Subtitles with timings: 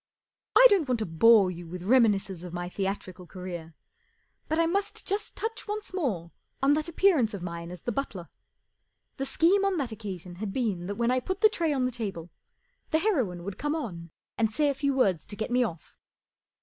[0.55, 3.75] I don't want to bore you with reminis¬ cences of my theatrical career,
[4.47, 8.27] but I must just touch once more on that appearance of mine as the butler.
[9.17, 11.85] The scheme on that occa¬ sion had been that when I put the tray on
[11.85, 12.31] the table
[12.89, 14.09] the heroine would come on
[14.39, 15.95] and say a few words to get me off.